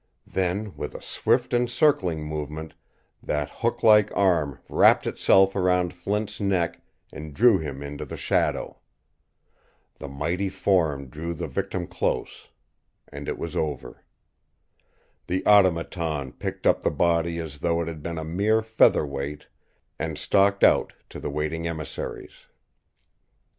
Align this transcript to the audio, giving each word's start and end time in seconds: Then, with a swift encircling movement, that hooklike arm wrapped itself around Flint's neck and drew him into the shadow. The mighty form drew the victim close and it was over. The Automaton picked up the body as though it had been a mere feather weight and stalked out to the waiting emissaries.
Then, 0.25 0.75
with 0.75 0.95
a 0.95 1.01
swift 1.03 1.53
encircling 1.53 2.23
movement, 2.25 2.73
that 3.21 3.51
hooklike 3.51 4.11
arm 4.17 4.57
wrapped 4.67 5.05
itself 5.05 5.55
around 5.55 5.93
Flint's 5.93 6.39
neck 6.41 6.81
and 7.13 7.35
drew 7.35 7.59
him 7.59 7.83
into 7.83 8.03
the 8.03 8.17
shadow. 8.17 8.79
The 9.99 10.07
mighty 10.07 10.49
form 10.49 11.05
drew 11.07 11.35
the 11.35 11.47
victim 11.47 11.85
close 11.85 12.47
and 13.09 13.27
it 13.29 13.37
was 13.37 13.55
over. 13.55 14.03
The 15.27 15.45
Automaton 15.45 16.31
picked 16.33 16.65
up 16.65 16.81
the 16.81 16.89
body 16.89 17.37
as 17.37 17.59
though 17.59 17.79
it 17.79 17.87
had 17.87 18.01
been 18.01 18.17
a 18.17 18.23
mere 18.23 18.63
feather 18.63 19.05
weight 19.05 19.45
and 19.99 20.17
stalked 20.17 20.63
out 20.63 20.93
to 21.11 21.19
the 21.19 21.29
waiting 21.29 21.67
emissaries. 21.67 22.47